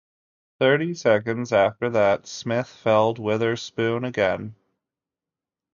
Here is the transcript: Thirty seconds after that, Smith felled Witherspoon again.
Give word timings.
Thirty 0.59 0.95
seconds 0.95 1.53
after 1.53 1.87
that, 1.91 2.25
Smith 2.25 2.67
felled 2.69 3.19
Witherspoon 3.19 4.03
again. 4.03 4.55